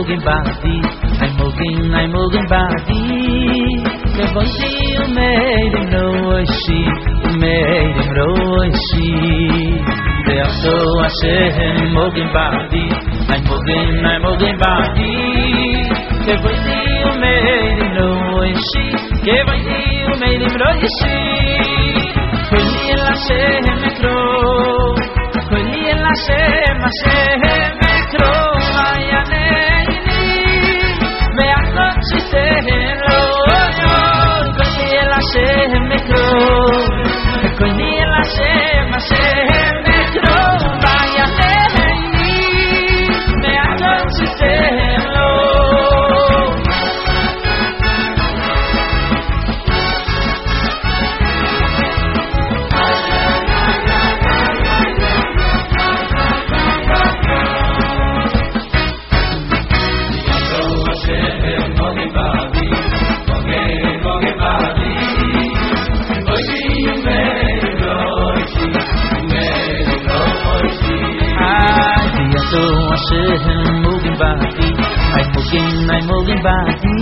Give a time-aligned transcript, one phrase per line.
[0.00, 0.80] מוגן בעדי,
[1.22, 3.36] אי מוגן, אי מוגן בעדי,
[4.16, 5.72] כבודי ומרים
[6.26, 6.84] ראשי,
[7.24, 9.14] ומרים ראשי.
[10.26, 12.88] ויעשו השם מוגן בעדי,
[13.32, 15.82] אי מוגן, אי מוגן בעדי,
[16.24, 17.92] כבודי ומרים
[18.34, 18.90] ראשי,
[19.24, 21.36] כבודי ומרים ראשי.
[22.48, 24.96] קולי אל השם אקרוא
[25.48, 27.79] קולי אל השם, השם אקרוא
[39.09, 39.30] say
[75.91, 76.95] night moving by me.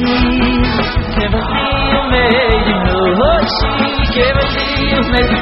[1.19, 3.05] Give it to you, made know.
[3.21, 4.61] Oh, she gave it to
[5.13, 5.38] made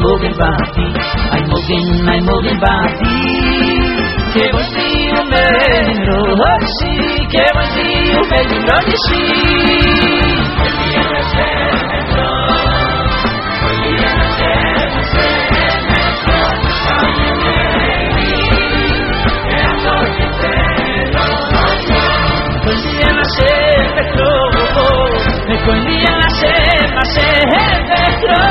[0.00, 0.86] Μπούμε πάθη,
[2.24, 3.16] Μπούμε πάθη.
[4.32, 6.18] Και μοστι, ο Μέτρο,
[7.32, 9.22] Και μοστι, ο Μέτρο, Ότι σι.
[10.58, 12.30] Πολύ αλασέρ, Πετρο.
[13.60, 15.26] Πολύ αλασέρ, Πασέ,
[15.88, 17.14] Πασέ, Πασέ,
[23.26, 23.54] Πασέ,
[26.26, 26.56] Πασέ,
[26.96, 27.30] Πασέ,
[27.88, 28.47] Πασέ,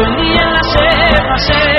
[0.00, 1.69] Venía en la selva,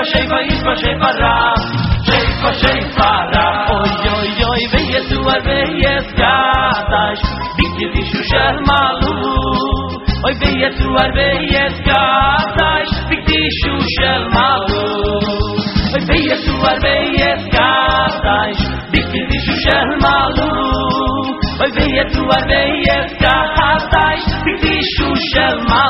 [0.00, 1.60] Szejfa, szejfa, izba, szejfa, raf
[2.08, 7.20] Szejfa, szejfa, raf Oj, oj, oj, wyjezuar, wyjezgadaś
[7.56, 9.14] Bicie wiszu szermalu
[10.24, 14.84] Oj, wyjezuar, wyjezgadaś Bicie wiszu szermalu
[15.94, 18.58] Oj, wyjezuar, wyjezgadaś
[18.92, 20.50] Bicie wiszu szermalu
[21.62, 25.89] Oj, wyjezuar, wyjezgadaś Bicie wiszu szermalu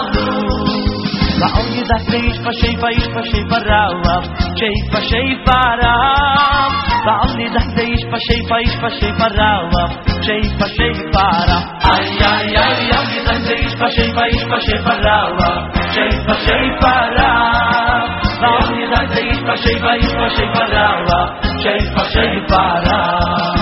[1.40, 4.25] ואוי דאס שייפה שייפה שייפה שייפה רב
[4.59, 6.73] שייפה שייפה רב
[7.06, 9.90] ואוי דאס שייפה שייפה שייפה שייפה רב
[10.23, 15.62] שייפה שייפה רב איי איי איי אוי דאס שייפה שייפה שייפה שייפה רב
[15.94, 18.09] שייפה שייפה רב
[18.40, 21.28] ואוי דאס שייפה שייפה שייפה שייפה רב
[21.62, 23.61] שייפה שייפה רב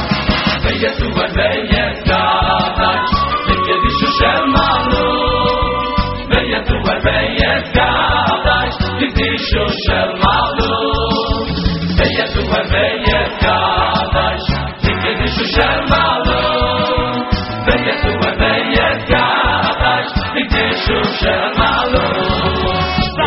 [0.64, 3.17] ויסובן ויסבן
[9.18, 10.74] gadash Bikidishu shel malu
[11.98, 14.48] Veyetu ar veyes gadash
[14.82, 16.40] Bikidishu shel malu
[17.66, 22.04] Veyetu ar veyes gadash Bikidishu shel malu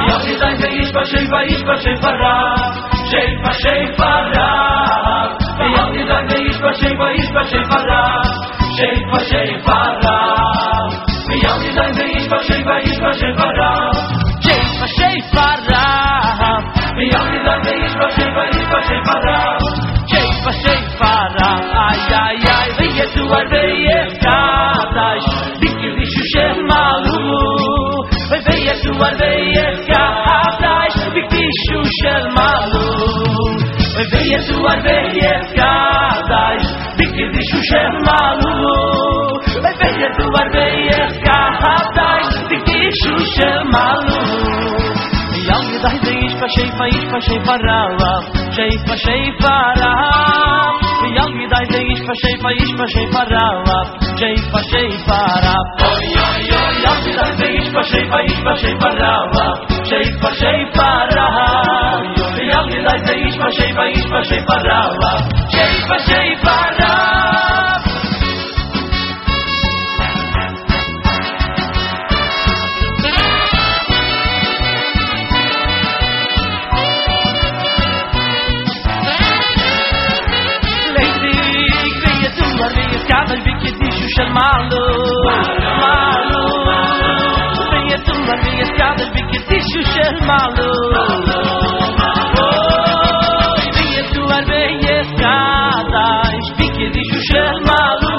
[0.07, 2.71] Yom yidai veish b'sheifa ish b'sheifa rab
[3.11, 5.29] Sheifa sheifa rab
[5.75, 8.25] Yom yidai veish b'sheifa ish b'sheifa rab
[8.77, 10.89] Sheifa sheifa rab
[11.43, 13.95] Yom yidai veish b'sheifa ish b'sheifa rab
[14.47, 15.70] Sheifa sheifa rav
[17.01, 19.61] Yidai veish b'sheifa ish b'sheifa rab
[20.11, 25.29] Sheifa sheifa rav Ay ay ay Veyetu ar veyes gadash
[25.61, 27.17] Bikidishu shel malu
[28.47, 32.85] Veyetu ar veyes gadash Bikidishu shel malu
[34.13, 36.67] Veyetu ar veyes gadash
[37.01, 38.55] Bikidishu shel malu
[39.81, 44.10] Veyetu ar veyes gadash Bikidishu shel malu Yal
[46.41, 48.23] yidai zeish pa sheifa ish pa sheifa rav
[48.55, 50.75] Sheifa sheifa rav
[51.17, 53.67] Yal yidai zeish pa sheifa ish pa sheifa rav
[54.21, 59.35] Sheifa sheifa rav Oy oy oy Yal yidai zeish pa sheifa ish pa sheifa rav
[59.91, 61.35] Sheifa sheifa rav
[62.51, 64.93] Yal yidai zeish pa sheifa ish pa sheifa rav
[65.53, 67.00] Sheifa sheifa rav
[84.11, 84.83] bikidishu shel malu
[85.81, 86.43] Malu
[87.71, 90.69] Veyetu ar veyeskabel bikidishu shel malu
[93.51, 98.15] Oy, Veyetu ar veyeskadash bikidishu shel malu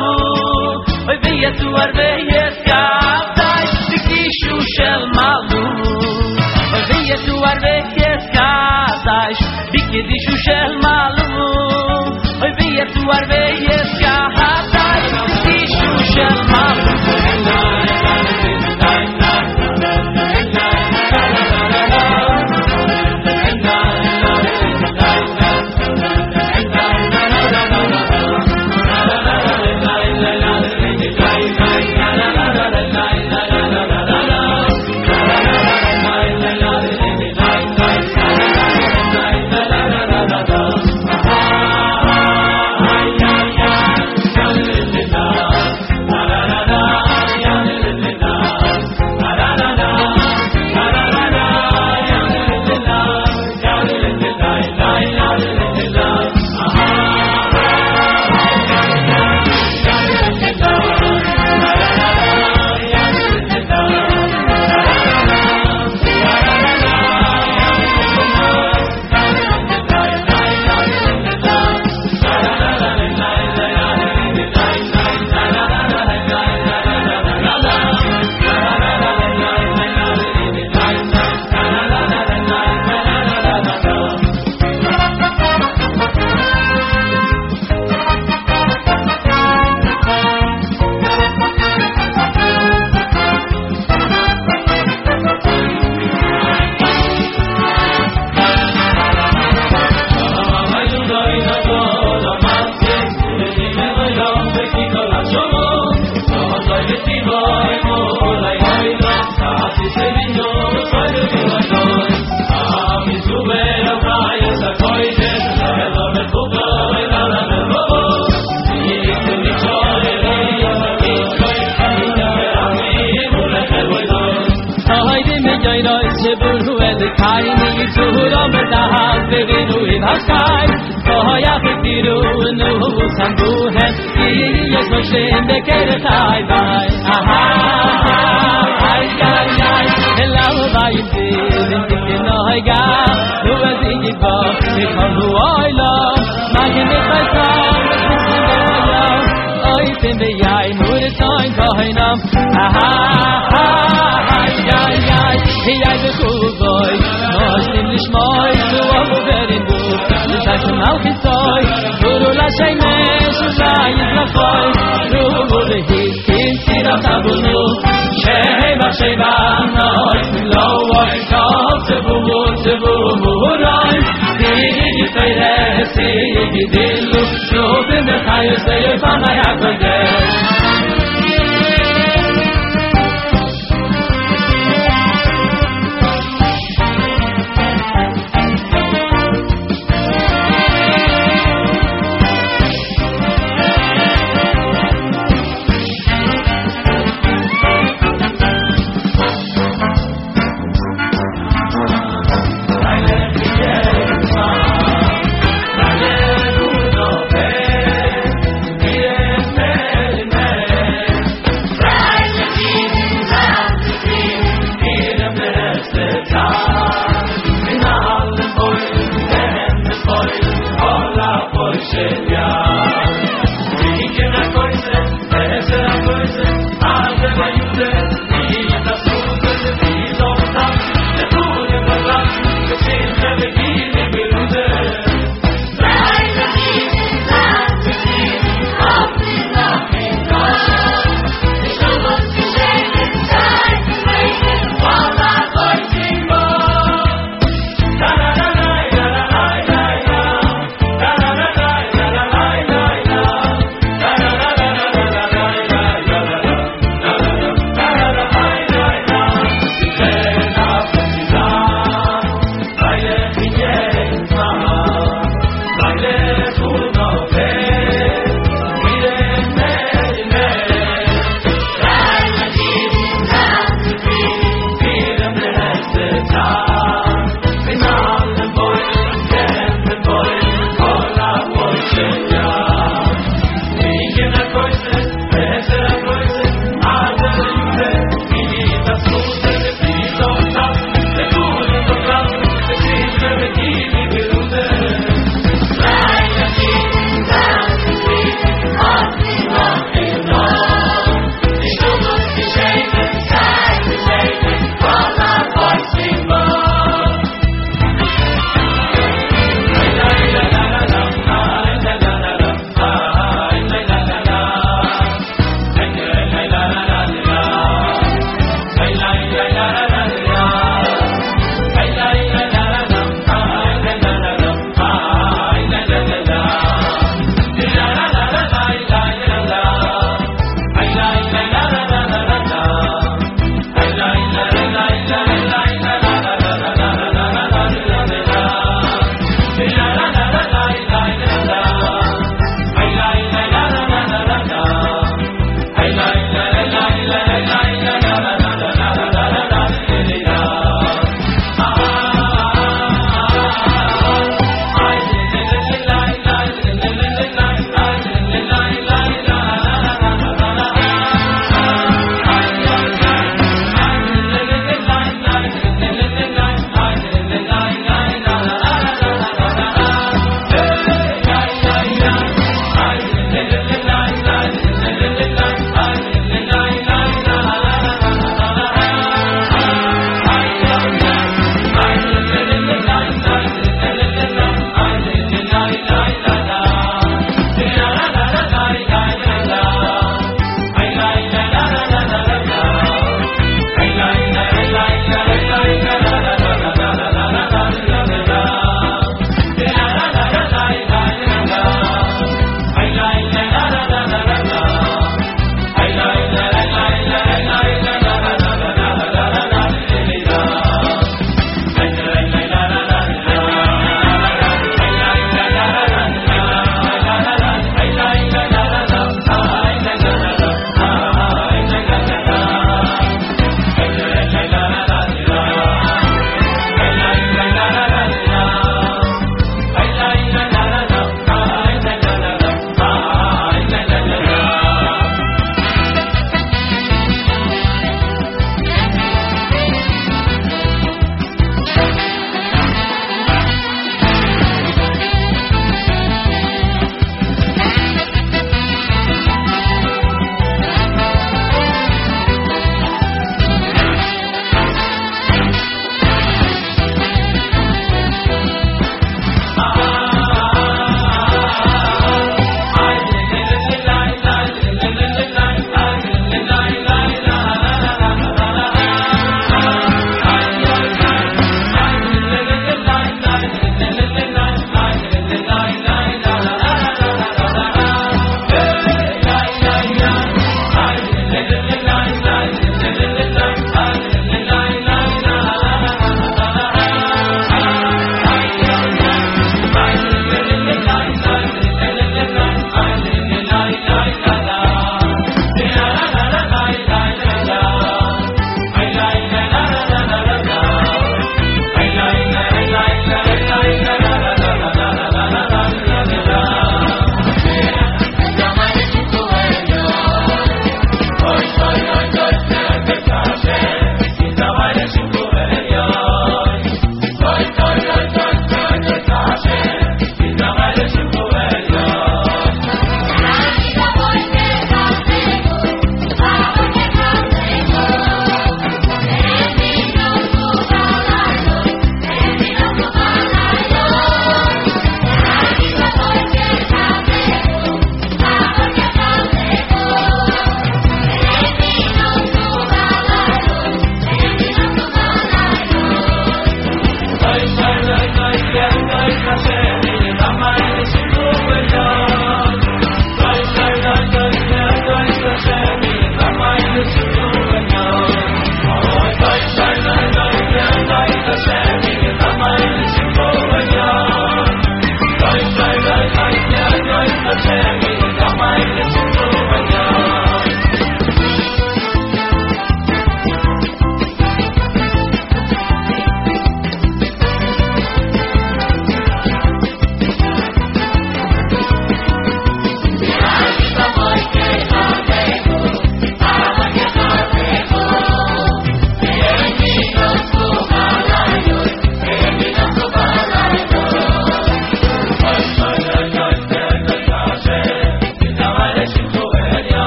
[1.09, 5.63] Oy, Veyetu ar veyeskadash bikidishu shel malu
[6.75, 9.41] Oy, Veyetu ar veyeskadash
[9.73, 10.42] bikidishu shel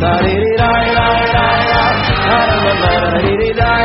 [0.00, 1.46] da di di da da da
[2.28, 3.75] da da da da